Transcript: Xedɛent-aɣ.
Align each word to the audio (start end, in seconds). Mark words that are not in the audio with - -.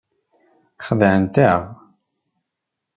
Xedɛent-aɣ. 0.85 1.61